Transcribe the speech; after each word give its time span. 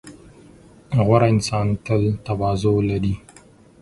•غوره 1.05 1.27
انسان 1.33 1.67
تل 1.85 2.03
تواضع 2.25 2.73
لري. 2.89 3.13